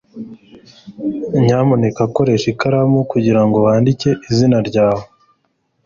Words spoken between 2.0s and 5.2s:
koresha ikaramu kugirango wandike izina ryawe.